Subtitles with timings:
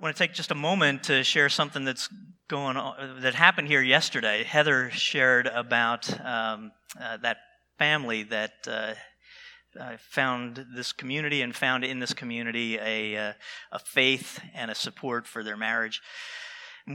[0.00, 2.08] I want to take just a moment to share something that's
[2.48, 4.44] going on that happened here yesterday.
[4.44, 7.36] Heather shared about um, uh, that
[7.78, 8.94] family that uh,
[9.78, 13.32] uh, found this community and found in this community a, uh,
[13.72, 16.00] a faith and a support for their marriage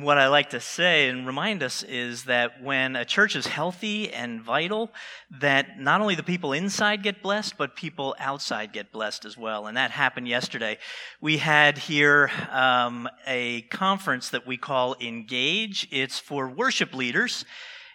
[0.03, 4.11] what I like to say and remind us is that when a church is healthy
[4.11, 4.91] and vital,
[5.39, 9.67] that not only the people inside get blessed, but people outside get blessed as well.
[9.67, 10.77] And that happened yesterday.
[11.21, 15.87] We had here um, a conference that we call Engage.
[15.91, 17.45] It's for worship leaders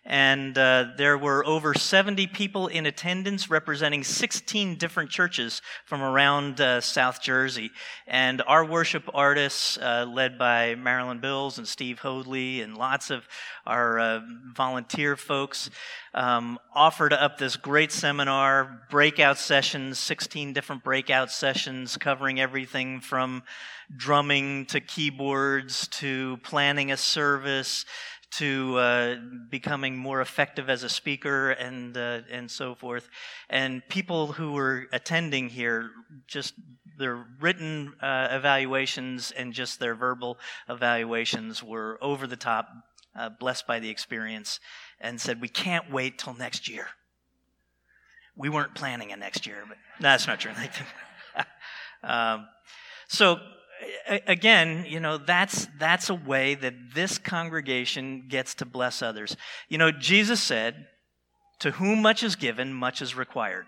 [0.04, 6.60] and uh, there were over 70 people in attendance representing 16 different churches from around
[6.60, 7.70] uh, South Jersey.
[8.06, 13.28] And our worship artists, uh, led by Marilyn Bills and Steve Hoadley, and lots of
[13.66, 14.20] our uh,
[14.56, 15.68] volunteer folks,
[16.14, 23.42] um, offered up this great seminar, breakout sessions, 16 different breakout sessions covering everything from
[23.96, 27.84] drumming to keyboards to planning a service
[28.32, 29.16] to uh,
[29.50, 33.08] becoming more effective as a speaker and uh, and so forth.
[33.48, 35.90] And people who were attending here,
[36.26, 36.54] just
[36.98, 42.68] their written uh, evaluations and just their verbal evaluations were over the top,
[43.18, 44.60] uh, blessed by the experience,
[45.00, 46.86] and said, "We can't wait till next year."
[48.36, 50.52] We weren't planning a next year, but that's not true.
[52.02, 52.46] um,
[53.08, 53.40] so
[54.26, 59.36] again, you know, that's, that's a way that this congregation gets to bless others.
[59.68, 60.86] You know, Jesus said,
[61.60, 63.66] To whom much is given, much is required.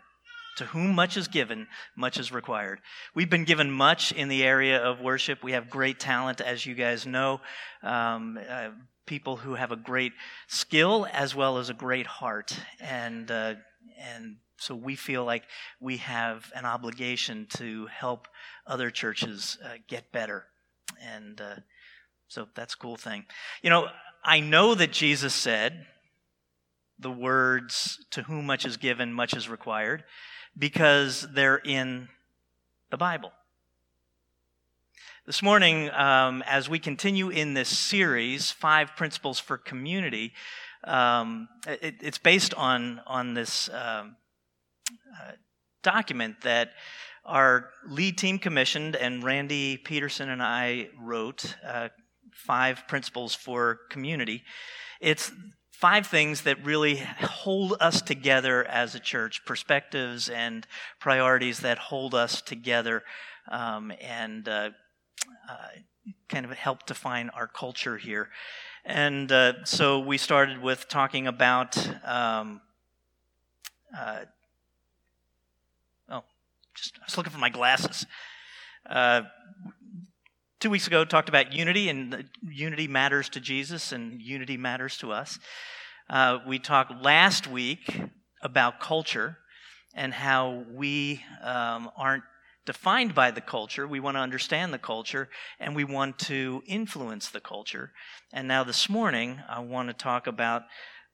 [0.58, 2.80] To whom much is given, much is required.
[3.14, 5.42] We've been given much in the area of worship.
[5.42, 7.40] We have great talent, as you guys know.
[7.82, 8.68] Um, uh,
[9.06, 10.12] people who have a great
[10.48, 12.56] skill as well as a great heart.
[12.80, 13.54] And, uh,
[13.98, 15.42] and so we feel like
[15.80, 18.28] we have an obligation to help
[18.66, 20.44] other churches uh, get better.
[21.00, 21.56] And uh,
[22.28, 23.24] so that's a cool thing.
[23.62, 23.88] You know,
[24.24, 25.86] I know that Jesus said
[26.98, 30.04] the words, to whom much is given, much is required,
[30.56, 32.08] because they're in
[32.90, 33.32] the Bible.
[35.26, 40.32] This morning, um, as we continue in this series, Five Principles for Community,
[40.84, 44.16] um, it, it's based on, on this um,
[45.20, 45.32] uh,
[45.82, 46.70] document that
[47.24, 51.88] our lead team commissioned, and Randy Peterson and I wrote uh,
[52.32, 54.42] five principles for community.
[55.00, 55.30] It's
[55.70, 60.66] five things that really hold us together as a church, perspectives and
[61.00, 63.02] priorities that hold us together
[63.50, 64.70] um, and uh,
[65.48, 65.68] uh,
[66.28, 68.30] kind of help define our culture here.
[68.84, 72.60] And uh, so we started with talking about um,
[73.96, 74.24] uh,
[76.74, 78.06] just I was looking for my glasses.
[78.88, 79.22] Uh,
[80.60, 85.12] two weeks ago, talked about unity, and unity matters to Jesus, and unity matters to
[85.12, 85.38] us.
[86.08, 88.00] Uh, we talked last week
[88.42, 89.38] about culture
[89.94, 92.24] and how we um, aren't
[92.64, 93.86] defined by the culture.
[93.86, 95.28] We want to understand the culture
[95.58, 97.92] and we want to influence the culture.
[98.32, 100.62] And now this morning, I want to talk about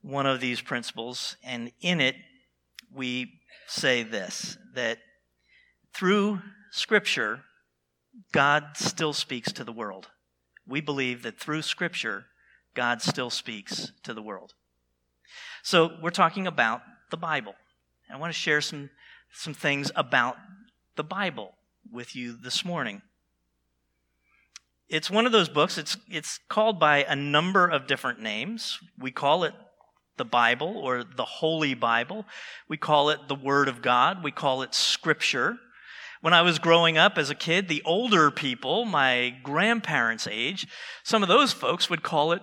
[0.02, 1.36] one of these principles.
[1.42, 2.16] And in it,
[2.94, 3.32] we
[3.66, 4.98] say this that
[5.92, 7.40] through Scripture,
[8.32, 10.08] God still speaks to the world.
[10.66, 12.26] We believe that through Scripture,
[12.74, 14.54] God still speaks to the world.
[15.62, 17.54] So we're talking about the Bible.
[18.12, 18.90] I want to share some,
[19.32, 20.36] some things about
[20.98, 21.54] the Bible
[21.92, 23.02] with you this morning.
[24.88, 28.80] It's one of those books, it's, it's called by a number of different names.
[28.98, 29.54] We call it
[30.16, 32.26] the Bible or the Holy Bible.
[32.68, 34.24] We call it the Word of God.
[34.24, 35.58] We call it Scripture.
[36.20, 40.66] When I was growing up as a kid, the older people, my grandparents' age,
[41.04, 42.42] some of those folks would call it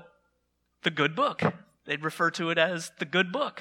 [0.83, 1.41] the good book.
[1.85, 3.59] They'd refer to it as the good book.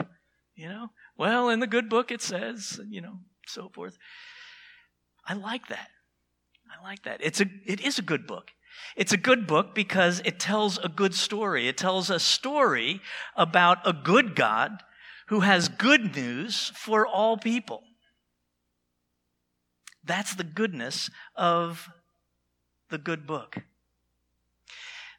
[0.54, 3.98] You know, well, in the good book it says, you know, so forth.
[5.26, 5.88] I like that.
[6.70, 7.20] I like that.
[7.22, 8.50] It's a, it is a good book.
[8.96, 11.68] It's a good book because it tells a good story.
[11.68, 13.00] It tells a story
[13.36, 14.82] about a good God
[15.28, 17.82] who has good news for all people.
[20.04, 21.88] That's the goodness of
[22.90, 23.58] the good book.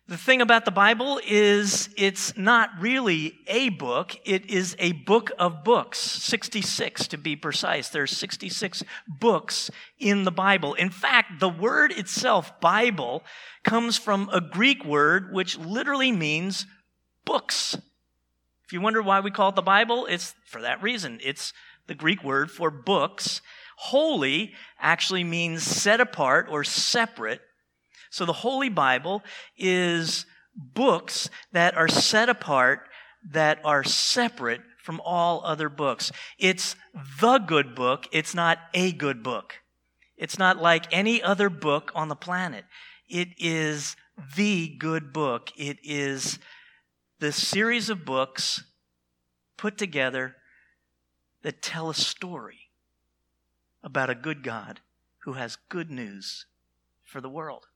[0.07, 5.31] The thing about the Bible is it's not really a book, it is a book
[5.39, 7.89] of books, 66 to be precise.
[7.89, 10.75] There's 66 books in the Bible.
[10.75, 13.23] In fact, the word itself, Bible,
[13.63, 16.67] comes from a Greek word which literally means
[17.25, 17.75] books.
[18.63, 21.19] If you wonder why we call it the Bible, it's for that reason.
[21.23, 21.51] It's
[21.87, 23.41] the Greek word for books
[23.75, 27.41] Holy actually means set apart or separate.
[28.15, 29.23] So the Holy Bible
[29.57, 30.25] is
[30.55, 32.87] books that are set apart,
[33.31, 36.13] that are separate from all other books.
[36.39, 36.77] It's
[37.19, 38.07] the good book.
[38.13, 39.55] It's not a good book.
[40.15, 42.63] It's not like any other book on the planet.
[43.09, 43.97] It is
[44.37, 45.51] the good book.
[45.57, 46.39] It is
[47.19, 48.63] the series of books
[49.57, 50.37] put together
[51.41, 52.69] that tell a story
[53.83, 54.79] about a good God
[55.25, 56.45] who has good news
[57.03, 57.67] for the world.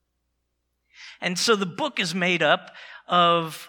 [1.20, 2.72] And so the book is made up
[3.06, 3.68] of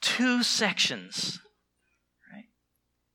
[0.00, 1.40] two sections,
[2.32, 2.46] right?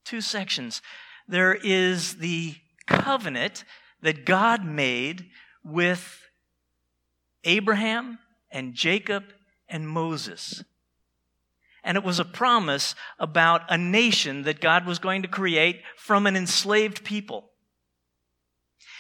[0.05, 0.81] Two sections.
[1.27, 2.55] There is the
[2.85, 3.63] covenant
[4.01, 5.25] that God made
[5.63, 6.21] with
[7.43, 8.19] Abraham
[8.51, 9.23] and Jacob
[9.67, 10.63] and Moses.
[11.83, 16.27] And it was a promise about a nation that God was going to create from
[16.27, 17.49] an enslaved people.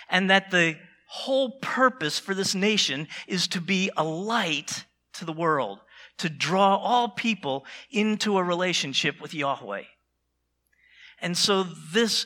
[0.09, 0.77] And that the
[1.07, 5.79] whole purpose for this nation is to be a light to the world,
[6.17, 9.83] to draw all people into a relationship with Yahweh.
[11.21, 12.25] And so this,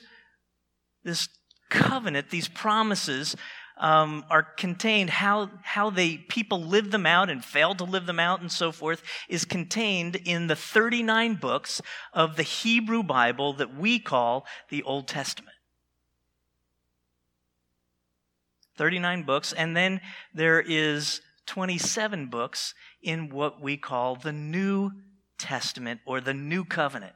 [1.04, 1.30] this
[1.70, 3.36] covenant, these promises,
[3.80, 8.20] um, are contained, how, how they, people live them out and fail to live them
[8.20, 11.82] out and so forth, is contained in the 39 books
[12.14, 15.57] of the Hebrew Bible that we call the Old Testament.
[18.78, 20.02] 39 books, and then
[20.34, 24.92] there is 27 books in what we call the New
[25.38, 27.14] Testament or the New Covenant.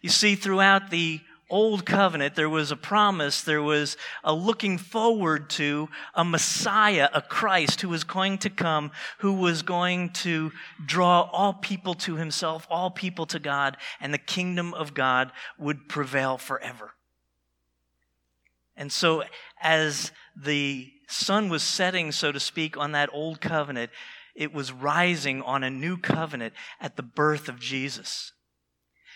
[0.00, 1.20] You see, throughout the
[1.50, 7.20] Old Covenant, there was a promise, there was a looking forward to a Messiah, a
[7.20, 10.52] Christ who was going to come, who was going to
[10.84, 15.88] draw all people to himself, all people to God, and the kingdom of God would
[15.88, 16.94] prevail forever.
[18.76, 19.22] And so,
[19.62, 23.90] as the sun was setting, so to speak, on that old covenant,
[24.34, 28.32] it was rising on a new covenant at the birth of Jesus.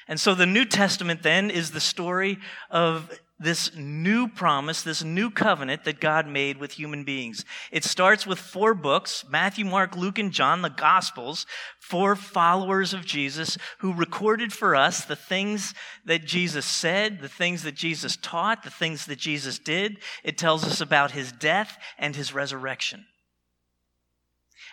[0.07, 2.39] And so the New Testament then is the story
[2.71, 3.11] of
[3.41, 7.45] this new promise, this new covenant that God made with human beings.
[7.71, 11.47] It starts with four books Matthew, Mark, Luke, and John, the Gospels,
[11.79, 15.73] four followers of Jesus who recorded for us the things
[16.05, 19.99] that Jesus said, the things that Jesus taught, the things that Jesus did.
[20.25, 23.07] It tells us about his death and his resurrection.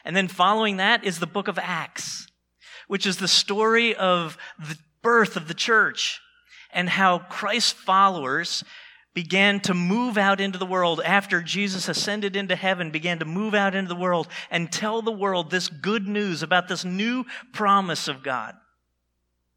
[0.03, 2.27] And then following that is the book of Acts,
[2.87, 6.19] which is the story of the birth of the church
[6.75, 8.63] and how Christ's followers
[9.15, 13.55] began to move out into the world after Jesus ascended into heaven, began to move
[13.55, 17.23] out into the world and tell the world this good news about this new
[17.53, 18.55] promise of God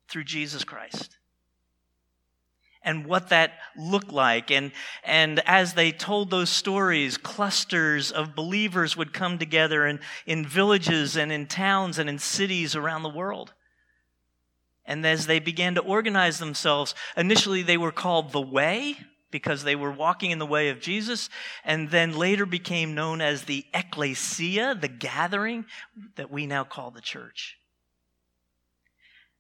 [0.08, 1.16] through Jesus Christ.
[2.84, 4.52] And what that looked like.
[4.52, 4.70] And,
[5.02, 11.16] and as they told those stories, clusters of believers would come together in, in villages
[11.16, 13.52] and in towns and in cities around the world.
[14.88, 18.96] And as they began to organize themselves, initially they were called the Way
[19.31, 21.29] because they were walking in the way of Jesus,
[21.62, 25.67] and then later became known as the ecclesia, the gathering
[26.17, 27.58] that we now call the church.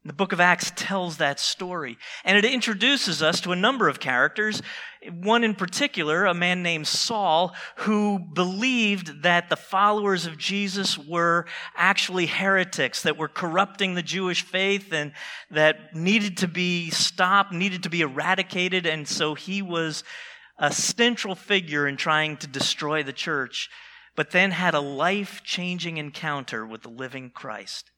[0.08, 4.00] The book of Acts tells that story, and it introduces us to a number of
[4.00, 4.62] characters.
[5.12, 11.44] One in particular, a man named Saul, who believed that the followers of Jesus were
[11.76, 15.12] actually heretics, that were corrupting the Jewish faith, and
[15.50, 20.04] that needed to be stopped, needed to be eradicated, and so he was
[20.58, 23.68] a central figure in trying to destroy the church,
[24.16, 27.90] but then had a life changing encounter with the living Christ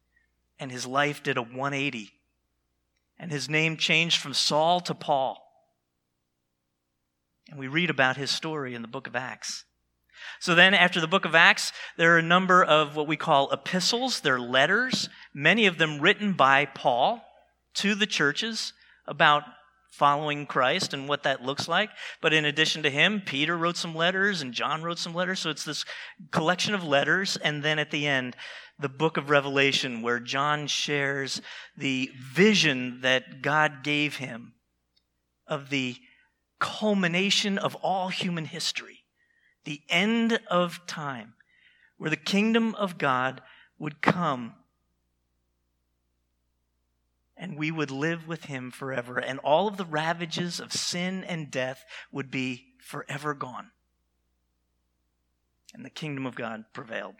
[0.60, 2.12] and his life did a 180.
[3.18, 5.38] And his name changed from Saul to Paul.
[7.50, 9.64] And we read about his story in the book of Acts.
[10.38, 13.50] So then, after the book of Acts, there are a number of what we call
[13.50, 14.20] epistles.
[14.20, 17.24] They're letters, many of them written by Paul
[17.74, 18.72] to the churches
[19.06, 19.44] about
[19.90, 21.90] following Christ and what that looks like.
[22.20, 25.40] But in addition to him, Peter wrote some letters and John wrote some letters.
[25.40, 25.84] So it's this
[26.30, 27.36] collection of letters.
[27.36, 28.36] And then at the end,
[28.78, 31.42] the book of Revelation, where John shares
[31.76, 34.54] the vision that God gave him
[35.46, 35.96] of the
[36.60, 39.00] culmination of all human history,
[39.64, 41.34] the end of time,
[41.98, 43.42] where the kingdom of God
[43.78, 44.54] would come
[47.40, 51.50] and we would live with him forever, and all of the ravages of sin and
[51.50, 53.70] death would be forever gone.
[55.74, 57.14] And the kingdom of God prevailed.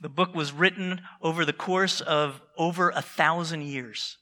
[0.00, 4.16] The book was written over the course of over a thousand years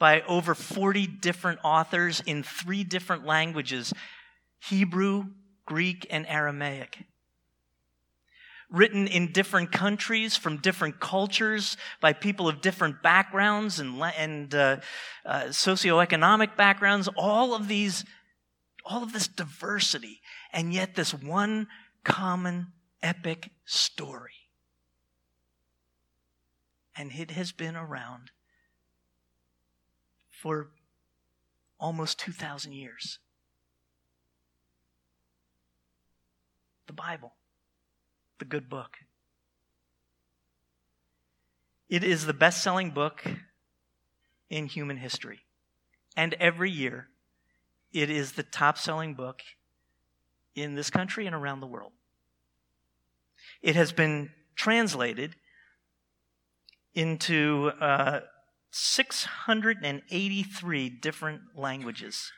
[0.00, 3.94] by over 40 different authors in three different languages
[4.60, 5.26] Hebrew,
[5.64, 7.04] Greek, and Aramaic.
[8.70, 14.76] Written in different countries from different cultures by people of different backgrounds and, and uh,
[15.24, 18.04] uh, socioeconomic backgrounds, all of these,
[18.84, 20.20] all of this diversity,
[20.52, 21.66] and yet this one
[22.04, 22.68] common
[23.02, 24.32] epic story.
[26.94, 28.32] And it has been around
[30.30, 30.68] for
[31.80, 33.18] almost 2,000 years.
[36.86, 37.34] The Bible,
[38.38, 38.98] the good book.
[41.88, 43.24] It is the best selling book
[44.50, 45.40] in human history.
[46.16, 47.08] And every year,
[47.92, 49.40] it is the top selling book
[50.54, 51.92] in this country and around the world.
[53.62, 55.36] It has been translated
[56.94, 58.20] into uh,
[58.70, 62.32] 683 different languages.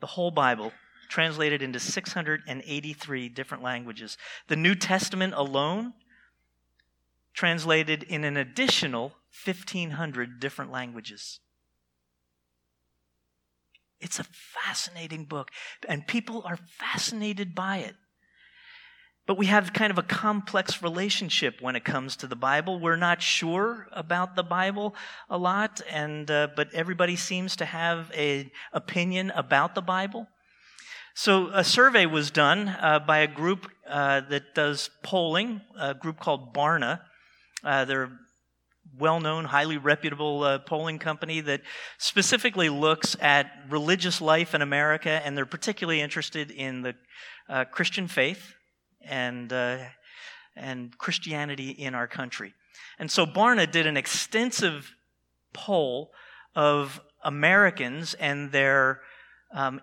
[0.00, 0.72] The whole Bible
[1.10, 4.16] translated into 683 different languages.
[4.46, 5.92] The New Testament alone
[7.34, 9.12] translated in an additional
[9.44, 11.40] 1,500 different languages.
[14.00, 15.50] It's a fascinating book,
[15.86, 17.96] and people are fascinated by it.
[19.26, 22.80] But we have kind of a complex relationship when it comes to the Bible.
[22.80, 24.94] We're not sure about the Bible
[25.28, 30.28] a lot, and uh, but everybody seems to have an opinion about the Bible.
[31.22, 36.18] So a survey was done uh, by a group uh, that does polling, a group
[36.18, 37.02] called Barna.
[37.62, 38.18] Uh, they're a
[38.98, 41.60] well-known, highly reputable uh, polling company that
[41.98, 46.94] specifically looks at religious life in America, and they're particularly interested in the
[47.50, 48.54] uh, Christian faith
[49.02, 49.76] and, uh,
[50.56, 52.54] and Christianity in our country.
[52.98, 54.94] And so Barna did an extensive
[55.52, 56.12] poll
[56.56, 59.02] of Americans and their
[59.52, 59.82] um,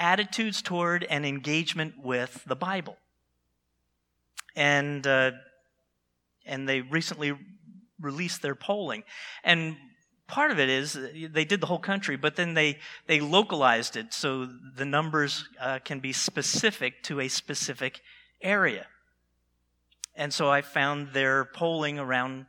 [0.00, 2.96] attitudes toward and engagement with the Bible.
[4.56, 5.32] And, uh,
[6.44, 7.38] and they recently
[8.00, 9.04] released their polling.
[9.44, 9.76] And
[10.26, 10.98] part of it is
[11.30, 15.78] they did the whole country, but then they, they localized it so the numbers uh,
[15.84, 18.00] can be specific to a specific
[18.40, 18.86] area.
[20.16, 22.46] And so I found their polling around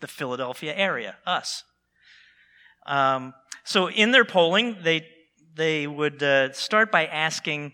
[0.00, 1.64] the Philadelphia area, us.
[2.86, 3.34] Um,
[3.64, 5.06] so in their polling, they
[5.56, 7.72] they would uh, start by asking,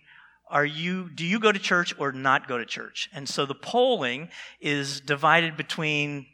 [0.48, 1.10] "Are you?
[1.10, 4.28] Do you go to church or not go to church?" And so the polling
[4.60, 6.26] is divided between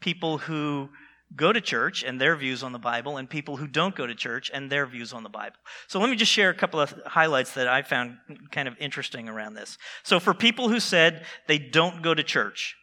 [0.00, 0.90] people who
[1.34, 4.14] go to church and their views on the Bible, and people who don't go to
[4.14, 5.56] church and their views on the Bible.
[5.86, 8.18] So let me just share a couple of highlights that I found
[8.50, 9.78] kind of interesting around this.
[10.02, 12.76] So for people who said they don't go to church,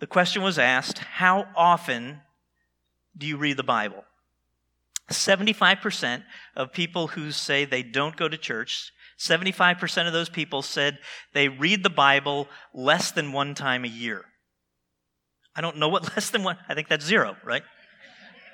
[0.00, 2.20] the question was asked How often
[3.16, 4.04] do you read the Bible?
[5.10, 6.22] 75%
[6.56, 10.98] of people who say they don't go to church, 75% of those people said
[11.32, 14.24] they read the Bible less than one time a year.
[15.54, 17.62] I don't know what less than one, I think that's zero, right?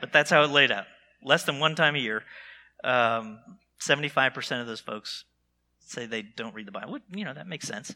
[0.01, 0.87] But that's how it laid out.
[1.23, 2.23] Less than one time a year.
[2.83, 3.39] Um,
[3.81, 5.25] 75% of those folks
[5.81, 6.99] say they don't read the Bible.
[7.11, 7.95] You know, that makes sense.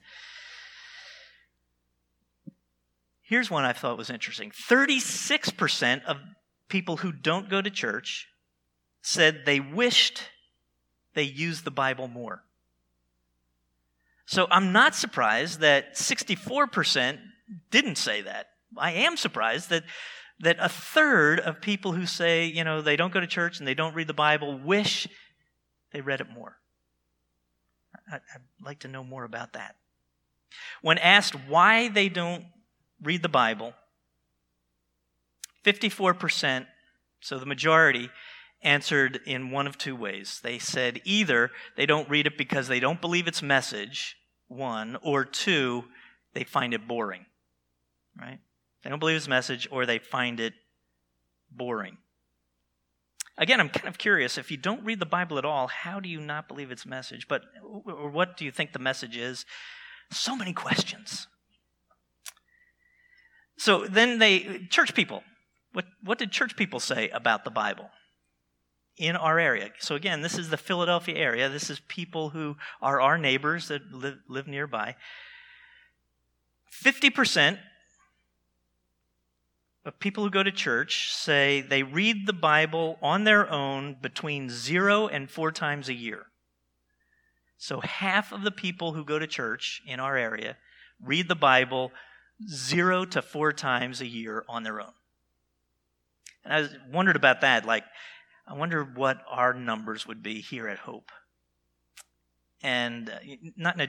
[3.23, 6.19] Here's one I thought was interesting 36% of
[6.69, 8.29] people who don't go to church
[9.05, 10.23] said they wished
[11.15, 12.43] they used the Bible more.
[14.27, 17.19] So I'm not surprised that 64%
[17.71, 18.49] didn't say that.
[18.77, 19.85] I am surprised that
[20.41, 23.69] that a third of people who say, you know, they don't go to church and
[23.69, 25.07] they don't read the Bible wish
[25.93, 26.57] they read it more.
[28.13, 28.21] I'd
[28.63, 29.77] like to know more about that.
[30.83, 32.45] When asked why they don't
[33.03, 33.75] read the Bible,
[35.65, 36.67] 54%,
[37.21, 38.11] so the majority,
[38.65, 40.41] answered in one of two ways.
[40.43, 44.17] They said either they don't read it because they don't believe its message,
[44.49, 45.85] one, or two,
[46.33, 47.27] they find it boring.
[48.19, 48.41] Right?
[48.83, 50.55] They don't believe its message or they find it
[51.51, 51.99] boring.
[53.37, 56.09] Again, I'm kind of curious if you don't read the Bible at all, how do
[56.09, 57.27] you not believe its message?
[57.27, 57.43] But
[57.85, 59.45] or what do you think the message is?
[60.13, 61.27] So many questions.
[63.57, 65.25] So then they church people.
[65.73, 67.91] What what did church people say about the Bible?
[68.97, 69.71] In our area.
[69.79, 71.49] So, again, this is the Philadelphia area.
[71.49, 74.97] This is people who are our neighbors that live, live nearby.
[76.85, 77.59] 50%
[79.85, 84.49] of people who go to church say they read the Bible on their own between
[84.49, 86.27] zero and four times a year.
[87.59, 90.57] So half of the people who go to church in our area
[91.03, 91.93] read the Bible
[92.49, 94.93] zero to four times a year on their own.
[96.45, 97.65] And I wondered about that.
[97.65, 97.85] Like,
[98.47, 101.11] I wonder what our numbers would be here at Hope.
[102.63, 103.19] And uh,
[103.57, 103.89] not in a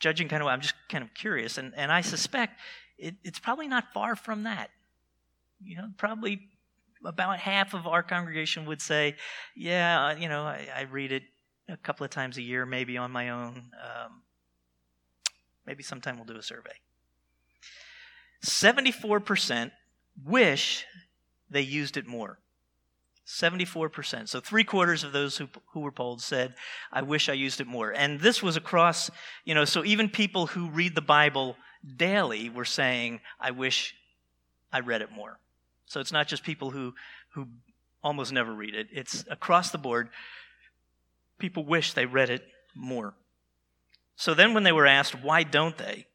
[0.00, 1.58] judging kind of way, I'm just kind of curious.
[1.58, 2.60] And, and I suspect
[2.98, 4.70] it, it's probably not far from that.
[5.62, 6.48] You know, probably
[7.04, 9.16] about half of our congregation would say,
[9.54, 11.22] yeah, you know, I, I read it
[11.68, 13.70] a couple of times a year, maybe on my own.
[13.82, 14.22] Um,
[15.66, 16.72] maybe sometime we'll do a survey.
[18.44, 19.70] 74%
[20.24, 20.84] wish
[21.50, 22.38] they used it more.
[23.26, 24.28] 74%.
[24.28, 26.54] So three quarters of those who, who were polled said,
[26.92, 27.90] I wish I used it more.
[27.90, 29.10] And this was across,
[29.44, 31.56] you know, so even people who read the Bible
[31.96, 33.94] daily were saying, I wish
[34.72, 35.38] I read it more.
[35.86, 36.94] So it's not just people who,
[37.30, 37.48] who
[38.02, 40.08] almost never read it, it's across the board.
[41.38, 43.14] People wish they read it more.
[44.14, 46.06] So then when they were asked, why don't they?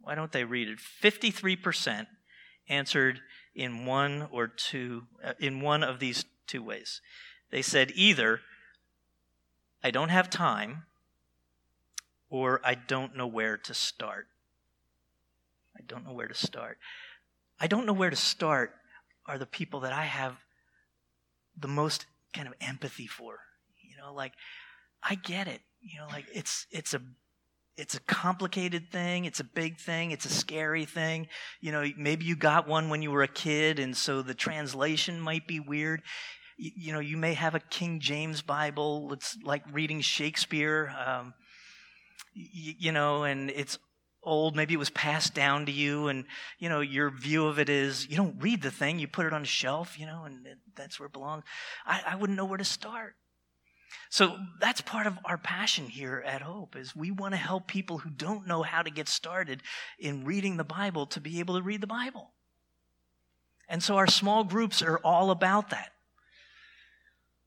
[0.00, 0.78] Why don't they read it?
[1.02, 2.06] 53%
[2.68, 3.20] answered
[3.56, 7.00] in one or two, uh, in one of these two ways.
[7.50, 8.40] They said either,
[9.82, 10.84] I don't have time,
[12.28, 14.28] or I don't know where to start.
[15.74, 16.78] I don't know where to start.
[17.58, 18.74] I don't know where to start
[19.26, 20.36] are the people that I have
[21.58, 23.38] the most kind of empathy for.
[23.80, 24.32] You know, like
[25.02, 25.62] I get it.
[25.80, 27.00] You know, like it's it's a
[27.76, 29.26] it's a complicated thing.
[29.26, 30.10] It's a big thing.
[30.10, 31.28] It's a scary thing.
[31.60, 35.20] You know, maybe you got one when you were a kid, and so the translation
[35.20, 36.02] might be weird.
[36.56, 39.12] You, you know, you may have a King James Bible.
[39.12, 40.94] It's like reading Shakespeare.
[41.06, 41.34] Um,
[42.32, 43.78] you, you know, and it's
[44.22, 44.56] old.
[44.56, 46.24] Maybe it was passed down to you, and
[46.58, 48.98] you know your view of it is you don't read the thing.
[48.98, 51.44] You put it on a shelf, you know, and that's where it belongs.
[51.84, 53.14] I, I wouldn't know where to start.
[54.10, 57.98] So that's part of our passion here at Hope is we want to help people
[57.98, 59.62] who don't know how to get started
[59.98, 62.32] in reading the Bible to be able to read the Bible.
[63.68, 65.92] And so our small groups are all about that.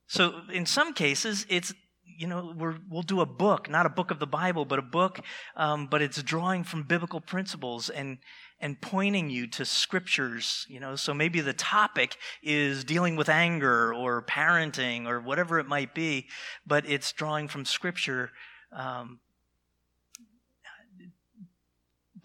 [0.08, 1.74] So in some cases, it's
[2.20, 4.82] you know, we will do a book, not a book of the Bible, but a
[4.82, 5.22] book,
[5.56, 8.18] um, but it's drawing from biblical principles and
[8.62, 10.66] and pointing you to scriptures.
[10.70, 15.68] You know, so maybe the topic is dealing with anger or parenting or whatever it
[15.68, 16.28] might be,
[16.66, 18.32] but it's drawing from scripture.
[18.72, 19.20] Um,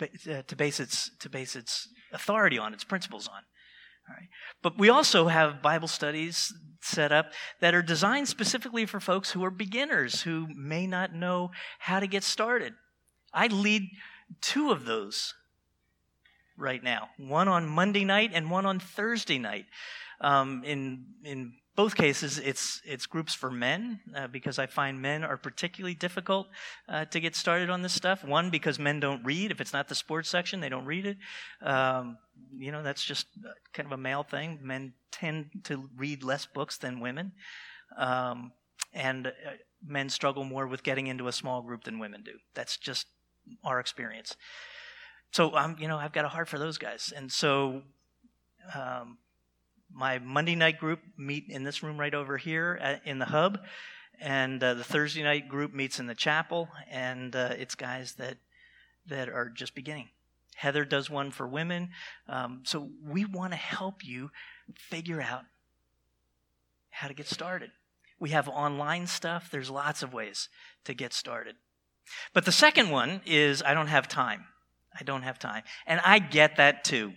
[0.01, 3.43] uh, to base its to base its authority on its principles on.
[4.63, 9.45] But we also have Bible studies set up that are designed specifically for folks who
[9.45, 12.75] are beginners, who may not know how to get started.
[13.33, 13.89] I lead
[14.41, 15.35] two of those
[16.57, 19.67] right now one on Monday night and one on Thursday night.
[20.21, 25.25] Um, in, in both cases, it's, it's groups for men uh, because I find men
[25.25, 26.47] are particularly difficult
[26.89, 28.25] uh, to get started on this stuff.
[28.25, 29.51] One, because men don't read.
[29.51, 31.17] If it's not the sports section, they don't read it.
[31.61, 32.19] Um,
[32.57, 33.27] you know, that's just
[33.73, 34.61] kind of a male thing.
[34.63, 37.33] Men tend to read less books than women.
[37.99, 38.53] Um,
[38.93, 39.31] and uh,
[39.85, 42.33] men struggle more with getting into a small group than women do.
[42.55, 43.09] That's just
[43.65, 44.37] our experience.
[45.35, 47.13] So, um, you know, I've got a heart for those guys.
[47.15, 47.83] And so,
[48.73, 49.19] um,
[49.93, 53.59] my Monday night group meet in this room right over here at, in the hub,
[54.21, 58.37] and uh, the Thursday night group meets in the chapel, and uh, it's guys that
[59.09, 60.09] that are just beginning.
[60.55, 61.91] Heather does one for women.
[62.29, 64.31] Um, so we want to help you
[64.77, 65.43] figure out
[66.91, 67.73] how to get started.
[68.21, 70.49] We have online stuff, there's lots of ways
[70.85, 71.57] to get started.
[72.33, 74.45] But the second one is I don't have time.
[74.99, 75.63] I don't have time.
[75.87, 77.13] And I get that too.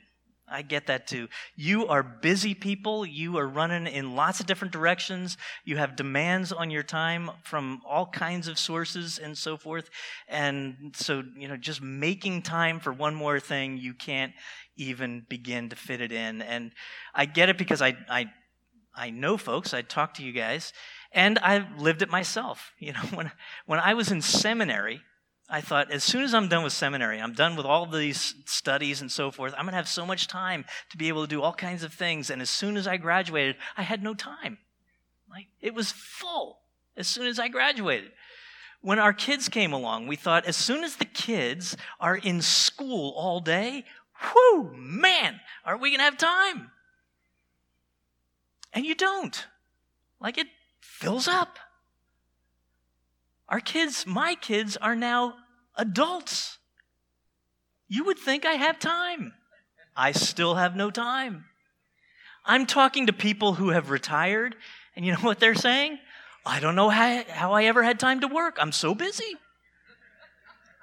[0.50, 1.28] I get that too.
[1.58, 3.06] You are busy people.
[3.06, 5.38] You are running in lots of different directions.
[5.66, 9.90] You have demands on your time from all kinds of sources and so forth.
[10.30, 14.32] And so, you know, just making time for one more thing, you can't
[14.78, 16.42] even begin to fit it in.
[16.42, 16.72] And
[17.14, 18.28] I get it because I, I,
[18.96, 20.72] I know folks, I talk to you guys,
[21.12, 22.72] and I've lived it myself.
[22.80, 23.32] You know, when,
[23.66, 25.02] when I was in seminary,
[25.50, 29.00] I thought, as soon as I'm done with seminary, I'm done with all these studies
[29.00, 31.42] and so forth, I'm going to have so much time to be able to do
[31.42, 32.30] all kinds of things.
[32.30, 34.58] And as soon as I graduated, I had no time.
[35.30, 36.60] Like, it was full
[36.98, 38.12] as soon as I graduated.
[38.82, 43.14] When our kids came along, we thought, as soon as the kids are in school
[43.16, 43.86] all day,
[44.36, 46.72] whoo, man, are we going to have time?
[48.74, 49.46] And you don't.
[50.20, 50.48] Like, it
[50.82, 51.58] fills up.
[53.50, 55.36] Our kids, my kids, are now
[55.76, 56.58] adults.
[57.88, 59.34] You would think I have time.
[59.96, 61.46] I still have no time.
[62.46, 64.56] I'm talking to people who have retired,
[64.96, 65.98] and you know what they're saying?
[66.46, 68.58] I don't know how, how I ever had time to work.
[68.60, 69.36] I'm so busy.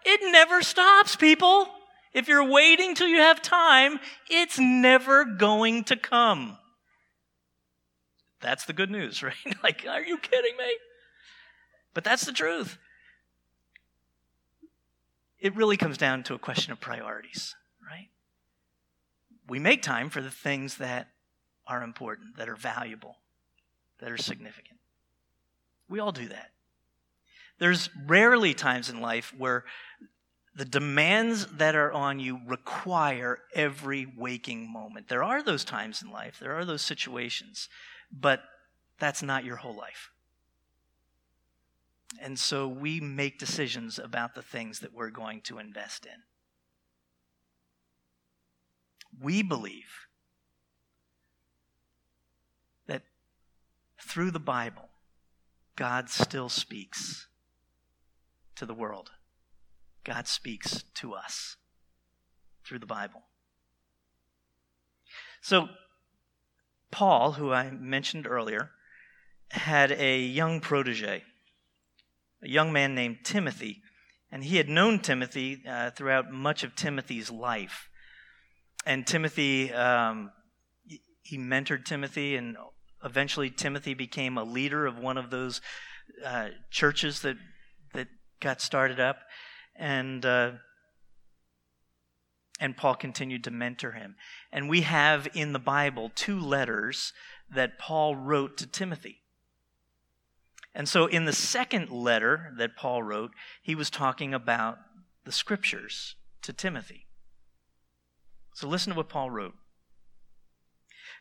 [0.04, 1.68] It never stops, people.
[2.12, 3.98] If you're waiting till you have time,
[4.28, 6.58] it's never going to come.
[8.40, 9.34] That's the good news, right?
[9.62, 10.76] like, are you kidding me?
[11.94, 12.76] But that's the truth.
[15.38, 17.54] It really comes down to a question of priorities,
[17.88, 18.08] right?
[19.48, 21.08] We make time for the things that
[21.66, 23.16] are important, that are valuable,
[24.00, 24.78] that are significant.
[25.88, 26.50] We all do that.
[27.58, 29.64] There's rarely times in life where
[30.56, 35.08] the demands that are on you require every waking moment.
[35.08, 37.68] There are those times in life, there are those situations,
[38.12, 38.42] but
[38.98, 40.10] that's not your whole life.
[42.20, 46.22] And so we make decisions about the things that we're going to invest in.
[49.20, 50.08] We believe
[52.86, 53.02] that
[54.00, 54.88] through the Bible,
[55.76, 57.28] God still speaks
[58.56, 59.10] to the world.
[60.04, 61.56] God speaks to us
[62.64, 63.22] through the Bible.
[65.40, 65.68] So,
[66.90, 68.70] Paul, who I mentioned earlier,
[69.50, 71.22] had a young protege,
[72.44, 73.82] a young man named Timothy,
[74.30, 77.88] and he had known Timothy uh, throughout much of Timothy's life.
[78.86, 80.30] And Timothy, um,
[81.22, 82.56] he mentored Timothy, and
[83.02, 85.60] eventually Timothy became a leader of one of those
[86.24, 87.36] uh, churches that
[87.94, 88.08] that
[88.40, 89.18] got started up
[89.76, 90.52] and uh,
[92.60, 94.16] and Paul continued to mentor him.
[94.52, 97.12] And we have in the Bible two letters
[97.52, 99.18] that Paul wrote to Timothy.
[100.74, 103.30] And so in the second letter that Paul wrote,
[103.62, 104.78] he was talking about
[105.24, 107.06] the scriptures to Timothy.
[108.54, 109.54] So listen to what Paul wrote.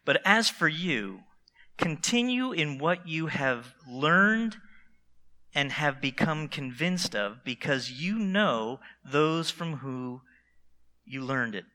[0.06, 1.22] But as for you,
[1.78, 4.58] continue in what you have learned
[5.56, 10.22] and have become convinced of because you know those from whom
[11.06, 11.66] you learned it.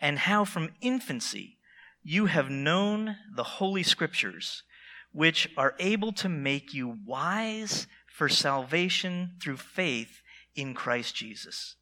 [0.00, 1.58] And how from infancy
[2.02, 4.62] you have known the Holy Scriptures,
[5.12, 10.20] which are able to make you wise for salvation through faith
[10.54, 11.76] in Christ Jesus.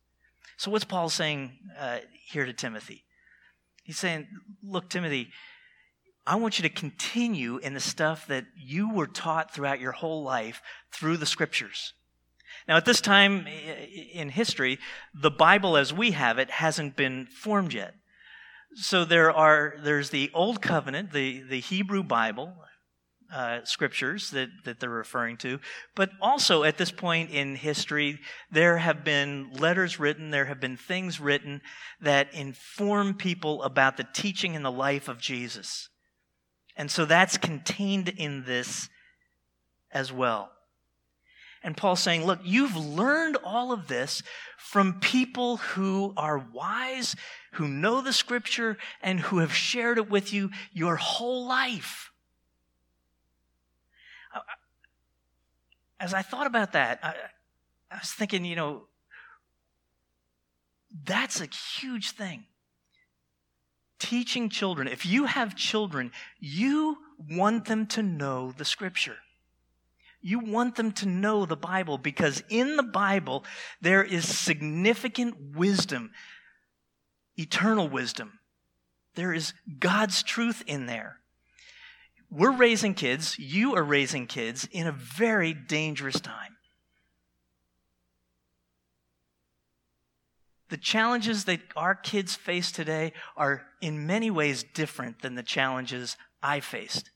[0.57, 3.05] So, what's Paul saying uh, here to Timothy?
[3.83, 4.29] He's saying,
[4.63, 5.31] Look, Timothy,
[6.27, 10.23] I want you to continue in the stuff that you were taught throughout your whole
[10.23, 10.63] life
[10.93, 11.95] through the scriptures.
[12.69, 13.47] Now, at this time
[14.13, 14.79] in history,
[15.15, 17.95] the Bible as we have it hasn't been formed yet.
[18.75, 22.55] So there are there's the Old Covenant, the, the Hebrew Bible,
[23.33, 25.59] uh, scriptures that, that they're referring to.
[25.95, 28.19] But also at this point in history,
[28.51, 31.61] there have been letters written, there have been things written
[32.01, 35.89] that inform people about the teaching and the life of Jesus.
[36.77, 38.89] And so that's contained in this
[39.93, 40.51] as well.
[41.63, 44.23] And Paul's saying, look, you've learned all of this
[44.57, 47.17] from people who are wise,
[47.53, 52.11] who know the scripture, and who have shared it with you your whole life.
[56.01, 57.15] As I thought about that, I,
[57.91, 58.83] I was thinking, you know,
[61.05, 62.47] that's a huge thing
[64.01, 66.11] teaching children, if you have children,
[66.41, 66.97] you
[67.31, 69.19] want them to know the scripture.
[70.23, 73.45] You want them to know the Bible because in the Bible
[73.81, 76.11] there is significant wisdom,
[77.37, 78.41] eternal wisdom.
[79.15, 81.20] There is God's truth in there.
[82.31, 86.57] We're raising kids, you are raising kids in a very dangerous time.
[90.71, 96.17] the challenges that our kids face today are in many ways different than the challenges
[96.43, 97.11] I faced.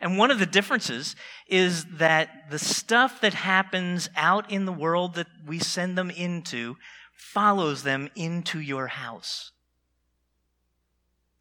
[0.00, 1.16] And one of the differences
[1.48, 6.76] is that the stuff that happens out in the world that we send them into
[7.16, 9.52] follows them into your house.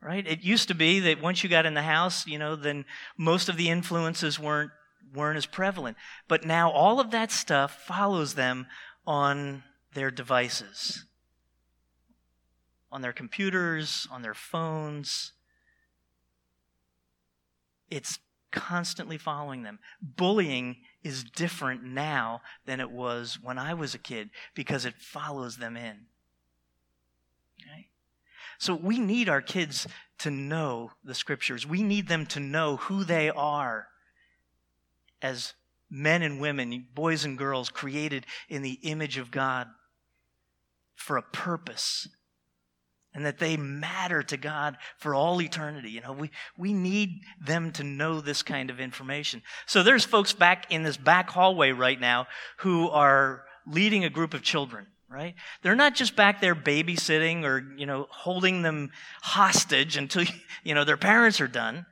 [0.04, 0.28] Right?
[0.28, 2.84] It used to be that once you got in the house, you know, then
[3.18, 4.72] most of the influences weren't
[5.14, 5.96] weren't as prevalent.
[6.28, 8.68] But now all of that stuff follows them
[9.06, 9.64] on
[9.94, 11.06] their devices
[12.94, 15.34] on their computers, on their phones.
[17.90, 18.20] It's
[18.52, 19.80] constantly following them.
[20.00, 25.58] Bullying is different now than it was when I was a kid because it follows
[25.58, 26.06] them in.
[28.60, 29.88] So we need our kids
[30.20, 31.68] to know the scriptures.
[31.68, 33.88] We need them to know who they are
[35.22, 35.54] as
[35.90, 39.68] men and women, boys and girls created in the image of God
[40.96, 42.08] for a purpose
[43.14, 45.92] and that they matter to God for all eternity.
[45.92, 49.44] You know, we, we need them to know this kind of information.
[49.68, 54.34] So there's folks back in this back hallway right now who are leading a group
[54.34, 55.36] of children, right?
[55.62, 60.26] They're not just back there babysitting or, you know, holding them hostage until,
[60.64, 61.86] you know, their parents are done.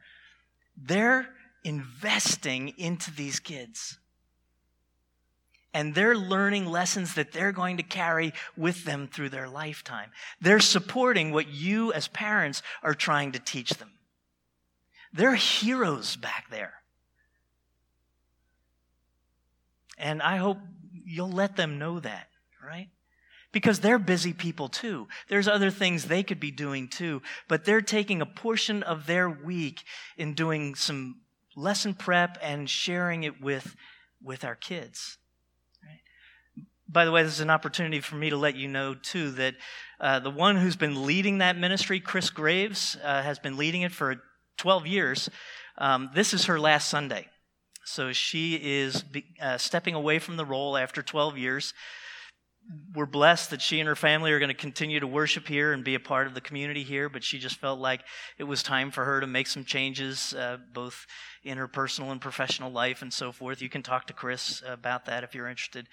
[0.75, 1.27] They're
[1.63, 3.99] investing into these kids.
[5.73, 10.09] And they're learning lessons that they're going to carry with them through their lifetime.
[10.41, 13.91] They're supporting what you, as parents, are trying to teach them.
[15.13, 16.73] They're heroes back there.
[19.97, 20.57] And I hope
[21.05, 22.27] you'll let them know that,
[22.65, 22.89] right?
[23.51, 25.07] Because they're busy people too.
[25.27, 29.29] There's other things they could be doing too, but they're taking a portion of their
[29.29, 29.83] week
[30.17, 31.21] in doing some
[31.55, 33.75] lesson prep and sharing it with,
[34.23, 35.17] with our kids.
[36.87, 39.55] By the way, this is an opportunity for me to let you know too that
[39.99, 43.93] uh, the one who's been leading that ministry, Chris Graves, uh, has been leading it
[43.93, 44.15] for
[44.57, 45.29] 12 years.
[45.77, 47.27] Um, this is her last Sunday.
[47.85, 49.03] So she is
[49.41, 51.73] uh, stepping away from the role after 12 years.
[52.95, 55.83] We're blessed that she and her family are going to continue to worship here and
[55.83, 58.01] be a part of the community here, but she just felt like
[58.37, 61.05] it was time for her to make some changes, uh, both
[61.43, 63.61] in her personal and professional life and so forth.
[63.61, 65.87] You can talk to Chris about that if you're interested.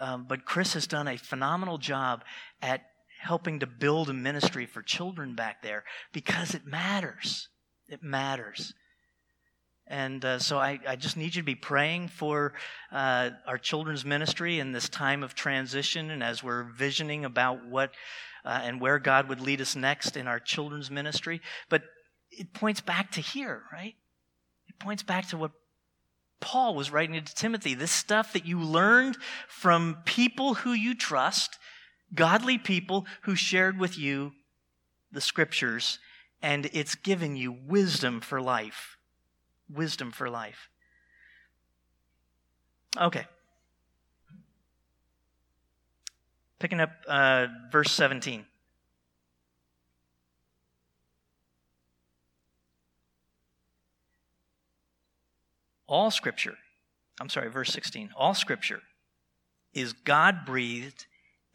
[0.00, 2.24] Um, but Chris has done a phenomenal job
[2.62, 2.82] at
[3.20, 7.48] helping to build a ministry for children back there because it matters.
[7.88, 8.72] It matters.
[9.90, 12.52] And uh, so I, I, just need you to be praying for
[12.92, 17.90] uh, our children's ministry in this time of transition and as we're visioning about what
[18.44, 21.40] uh, and where God would lead us next in our children's ministry.
[21.68, 21.82] But
[22.30, 23.96] it points back to here, right?
[24.68, 25.50] It points back to what
[26.38, 27.74] Paul was writing to Timothy.
[27.74, 29.16] This stuff that you learned
[29.48, 31.58] from people who you trust,
[32.14, 34.34] godly people who shared with you
[35.10, 35.98] the scriptures,
[36.40, 38.96] and it's given you wisdom for life
[39.72, 40.68] wisdom for life.
[42.98, 43.26] Okay.
[46.58, 48.44] Picking up uh, verse 17.
[55.86, 56.54] All scripture,
[57.20, 58.10] I'm sorry, verse 16.
[58.16, 58.80] All scripture
[59.74, 61.06] is God breathed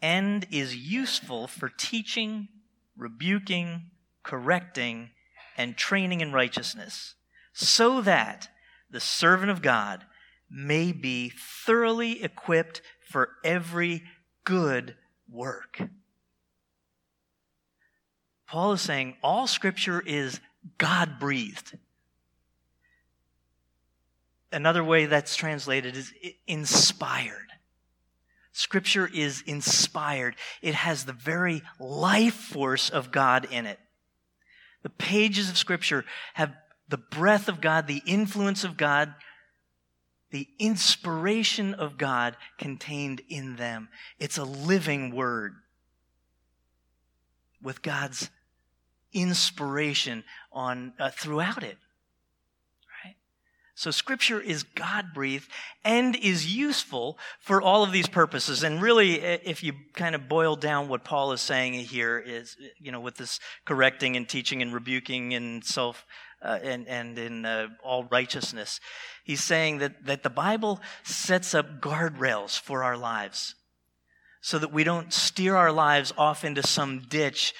[0.02, 2.48] and is useful for teaching,
[2.98, 3.90] rebuking,
[4.22, 5.10] correcting,
[5.56, 7.14] and training in righteousness
[7.58, 8.48] so that
[8.90, 10.04] the servant of God
[10.50, 11.32] may be
[11.64, 14.02] thoroughly equipped for every
[14.44, 14.94] good
[15.30, 15.80] work.
[18.46, 20.38] Paul is saying all scripture is
[20.76, 21.78] God breathed.
[24.52, 26.12] Another way that's translated is
[26.46, 27.48] inspired.
[28.52, 30.36] Scripture is inspired.
[30.60, 33.78] It has the very life force of God in it.
[34.82, 36.54] The pages of Scripture have
[36.88, 39.14] the breath of God, the influence of God,
[40.30, 43.88] the inspiration of God contained in them.
[44.18, 45.54] It's a living word
[47.62, 48.30] with God's
[49.12, 51.78] inspiration on uh, throughout it.
[53.04, 53.16] Right?
[53.74, 55.48] So scripture is God breathed
[55.84, 58.62] and is useful for all of these purposes.
[58.62, 62.92] And really, if you kind of boil down what Paul is saying here is, you
[62.92, 66.04] know, with this correcting and teaching and rebuking and self
[66.46, 68.80] uh, and, and in uh, all righteousness.
[69.24, 73.56] He's saying that, that the Bible sets up guardrails for our lives
[74.40, 77.52] so that we don't steer our lives off into some ditch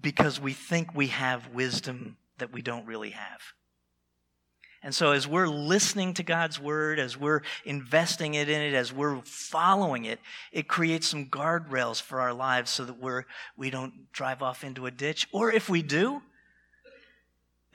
[0.00, 3.40] because we think we have wisdom that we don't really have.
[4.82, 8.92] And so, as we're listening to God's word, as we're investing it in it, as
[8.92, 10.20] we're following it,
[10.52, 13.24] it creates some guardrails for our lives so that we're,
[13.56, 15.26] we don't drive off into a ditch.
[15.32, 16.22] Or if we do,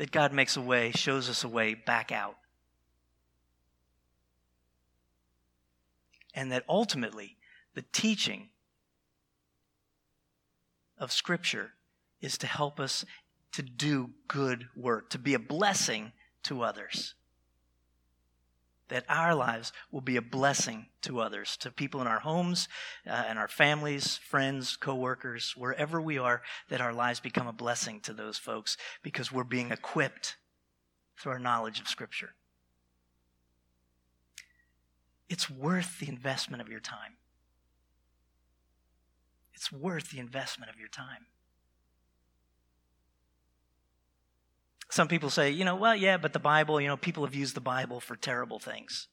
[0.03, 2.35] that God makes a way, shows us a way back out.
[6.33, 7.37] And that ultimately,
[7.73, 8.49] the teaching
[10.97, 11.71] of Scripture
[12.19, 13.05] is to help us
[13.53, 16.11] to do good work, to be a blessing
[16.43, 17.15] to others
[18.89, 22.67] that our lives will be a blessing to others, to people in our homes
[23.07, 27.99] uh, and our families, friends, coworkers, wherever we are, that our lives become a blessing
[28.01, 30.37] to those folks because we're being equipped
[31.17, 32.35] through our knowledge of Scripture.
[35.29, 37.17] It's worth the investment of your time.
[39.53, 41.27] It's worth the investment of your time.
[44.93, 47.55] Some people say, you know, well, yeah, but the Bible, you know, people have used
[47.55, 49.07] the Bible for terrible things.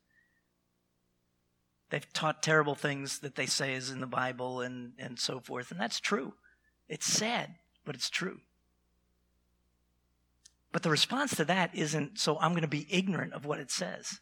[1.88, 5.70] They've taught terrible things that they say is in the Bible and, and so forth.
[5.70, 6.34] And that's true.
[6.90, 7.54] It's sad,
[7.86, 8.40] but it's true.
[10.70, 13.70] But the response to that isn't, so I'm going to be ignorant of what it
[13.70, 14.20] says.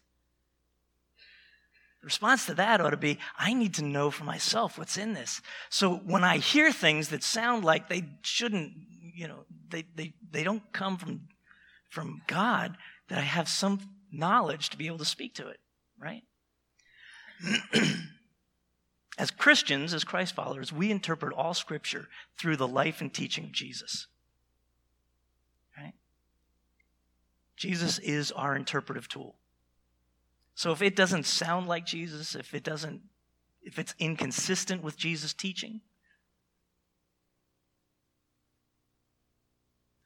[1.99, 5.13] The response to that ought to be, I need to know for myself what's in
[5.13, 5.41] this.
[5.69, 8.71] So when I hear things that sound like they shouldn't,
[9.13, 11.27] you know, they, they, they don't come from
[11.89, 12.77] from God
[13.09, 13.79] that I have some
[14.11, 15.59] knowledge to be able to speak to it,
[15.99, 16.23] right?
[19.17, 23.51] as Christians, as Christ followers, we interpret all Scripture through the life and teaching of
[23.51, 24.07] Jesus.
[25.77, 25.93] Right?
[27.57, 29.35] Jesus is our interpretive tool.
[30.55, 33.01] So if it doesn't sound like Jesus, if it doesn't,
[33.61, 35.81] if it's inconsistent with Jesus' teaching,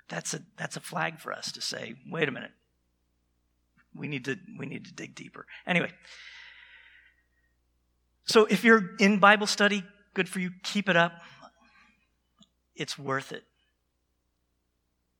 [0.10, 2.52] that's a that's a flag for us to say, wait a minute.
[3.96, 5.46] We need to we need to dig deeper.
[5.66, 5.92] Anyway,
[8.26, 10.52] so if you're in Bible study, good for you.
[10.64, 11.14] Keep it up.
[12.76, 13.44] It's worth it.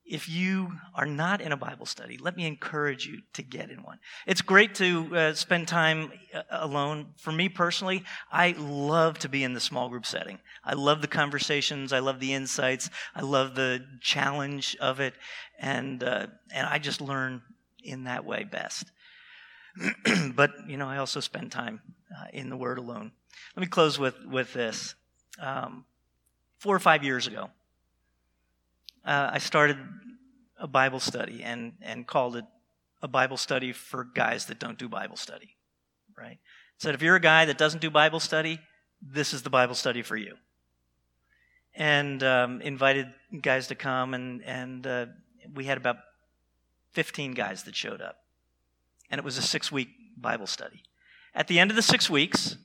[0.06, 3.84] If you are not in a Bible study, let me encourage you to get in
[3.84, 4.00] one.
[4.28, 7.14] It's great to uh, spend time uh, alone.
[7.18, 10.40] For me personally, I love to be in the small group setting.
[10.64, 11.94] I love the conversations.
[11.94, 12.90] I love the insights.
[13.16, 15.14] I love the challenge of it,
[15.58, 17.42] and uh, and I just learn
[17.82, 18.92] in that way best.
[20.36, 21.82] but you know, I also spend time
[22.14, 23.14] uh, in the Word alone.
[23.56, 24.96] Let me close with with this.
[25.40, 25.86] Um,
[26.60, 27.50] four or five years ago,
[29.06, 29.78] uh, I started
[30.58, 32.46] a Bible study and and called it
[33.02, 35.56] a Bible study for guys that don't do Bible study.
[36.18, 36.40] Right?
[36.78, 38.60] Said if you're a guy that doesn't do Bible study,
[39.02, 40.36] this is the Bible study for you.
[41.76, 43.08] And um, invited
[43.42, 45.06] guys to come, and and uh,
[45.54, 45.98] we had about
[46.92, 48.24] 15 guys that showed up
[49.14, 50.82] and it was a six week Bible study.
[51.36, 52.58] At the end of the six weeks,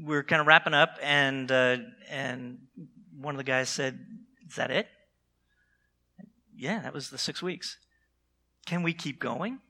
[0.00, 2.58] we are kind of wrapping up, and uh, and
[3.18, 3.98] one of the guys said,
[4.50, 4.88] "Is that it?"
[6.54, 7.78] Yeah, that was the six weeks.
[8.66, 9.60] Can we keep going?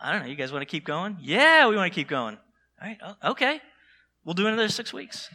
[0.00, 0.28] I don't know.
[0.28, 1.16] You guys want to keep going?
[1.20, 2.36] Yeah, we want to keep going.
[2.82, 3.60] All right, oh, okay.
[4.24, 5.30] We'll do another six weeks.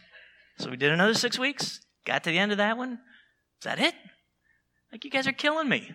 [0.58, 1.80] So we did another six weeks.
[2.04, 2.92] Got to the end of that one.
[2.92, 3.94] Is that it?
[4.92, 5.92] Like you guys are killing me.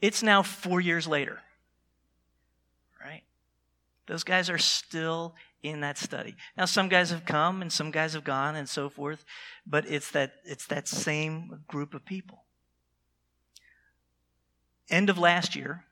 [0.00, 1.40] It's now four years later,
[3.04, 3.24] right?
[4.06, 6.36] Those guys are still in that study.
[6.56, 9.24] Now, some guys have come and some guys have gone and so forth,
[9.66, 12.44] but it's that, it's that same group of people.
[14.88, 15.84] End of last year,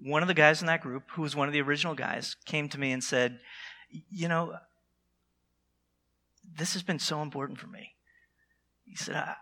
[0.00, 2.68] one of the guys in that group, who was one of the original guys, came
[2.68, 3.40] to me and said,
[4.10, 4.54] You know,
[6.56, 7.94] this has been so important for me.
[8.84, 9.34] He said, I,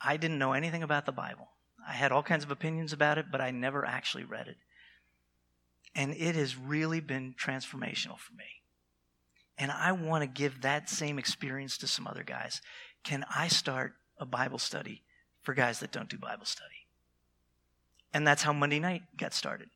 [0.00, 1.48] I didn't know anything about the Bible.
[1.86, 4.56] I had all kinds of opinions about it, but I never actually read it.
[5.94, 8.44] And it has really been transformational for me.
[9.58, 12.60] And I want to give that same experience to some other guys.
[13.04, 15.02] Can I start a Bible study
[15.42, 16.70] for guys that don't do Bible study?
[18.12, 19.68] And that's how Monday night got started.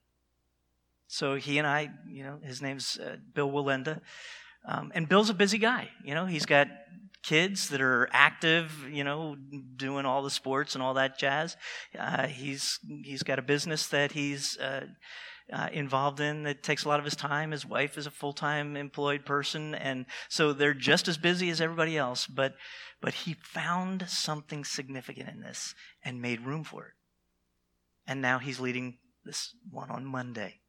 [1.06, 4.00] So he and I, you know, his name's uh, Bill Willenda.
[4.66, 5.88] Um, and Bill's a busy guy.
[6.04, 6.68] You know, he's got
[7.22, 9.36] kids that are active, you know,
[9.76, 11.56] doing all the sports and all that jazz.
[11.98, 14.86] Uh, he's he's got a business that he's uh,
[15.52, 17.50] uh, involved in that takes a lot of his time.
[17.50, 21.61] His wife is a full time employed person, and so they're just as busy as
[21.61, 22.26] everybody else.
[22.26, 22.54] But
[23.00, 26.92] but he found something significant in this and made room for it.
[28.06, 30.61] And now he's leading this one on Monday.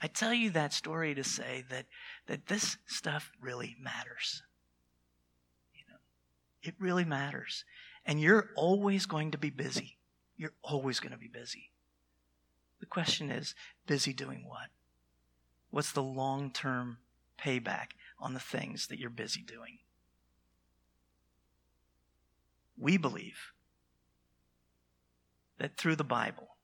[0.00, 1.86] I tell you that story to say that,
[2.26, 4.42] that this stuff really matters.
[5.74, 5.98] You know,
[6.62, 7.64] it really matters.
[8.04, 9.96] And you're always going to be busy.
[10.36, 11.71] You're always going to be busy.
[12.82, 13.54] The question is
[13.86, 14.66] busy doing what?
[15.70, 16.98] What's the long term
[17.40, 19.78] payback on the things that you're busy doing?
[22.76, 23.52] We believe
[25.58, 26.56] that through the Bible,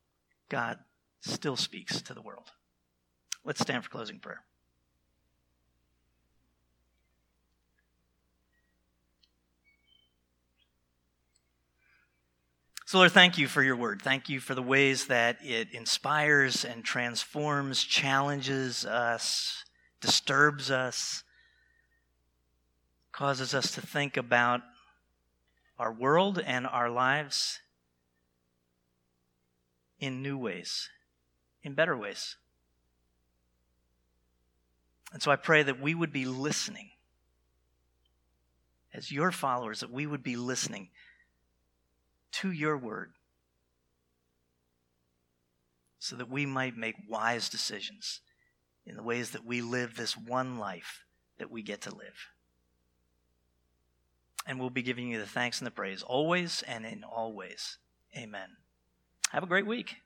[0.49, 0.81] God
[1.21, 2.51] still speaks to the world.
[3.45, 4.43] Let's stand for closing prayer.
[12.89, 14.01] So, Lord, thank you for your word.
[14.01, 19.63] Thank you for the ways that it inspires and transforms, challenges us,
[20.01, 21.23] disturbs us,
[23.13, 24.63] causes us to think about
[25.79, 27.61] our world and our lives
[30.01, 30.89] in new ways,
[31.63, 32.37] in better ways.
[35.13, 36.89] And so I pray that we would be listening
[38.95, 40.89] as your followers, that we would be listening
[42.33, 43.13] to your word
[45.99, 48.21] so that we might make wise decisions
[48.87, 51.05] in the ways that we live this one life
[51.39, 52.29] that we get to live.
[54.47, 57.77] And we'll be giving you the thanks and the praise always and in all ways.
[58.17, 58.57] Amen.
[59.31, 59.97] Have a great week.